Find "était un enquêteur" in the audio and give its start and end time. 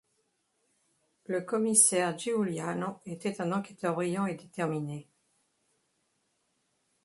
3.05-3.93